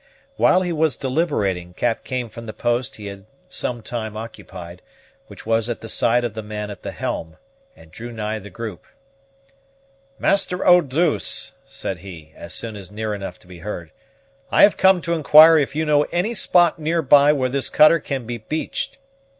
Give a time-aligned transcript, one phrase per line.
[0.35, 4.81] While he was deliberating, Cap came from the post he had some time occupied,
[5.27, 7.37] which was at the side of the man at the helm,
[7.75, 8.85] and drew nigh the group.
[10.17, 13.91] "Master Eau douce," said he, as soon as near enough to be heard,
[14.49, 17.99] "I have come to inquire if you know any spot near by where this cutter
[17.99, 18.97] can be beached?